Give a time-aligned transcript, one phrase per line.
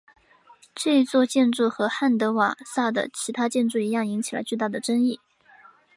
[0.73, 5.19] 这座建筑和汉德瓦萨的其他建筑一样引起了巨大的争议。